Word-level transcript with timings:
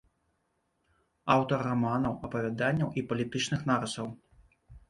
Аўтар 1.33 1.59
раманаў, 1.69 2.17
апавяданняў 2.31 2.89
і 3.03 3.07
палітычных 3.13 3.59
нарысаў. 3.75 4.11